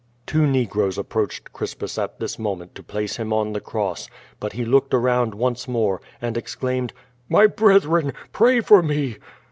[0.25, 4.65] Two negroes approached Crispus at this moment to place him on the cross, but he
[4.65, 6.91] looked around once more, and ex claimed:
[7.29, 9.17] "My brethren, pray for me!"